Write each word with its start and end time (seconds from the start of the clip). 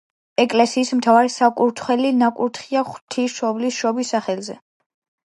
ეკლესიის 0.43 0.91
მთავარი 1.01 1.31
საკურთხეველი 1.33 2.13
ნაკურთხია 2.21 2.83
ღვთისმშობლის 2.87 3.79
შობის 3.83 4.11
სახელზე. 4.15 4.57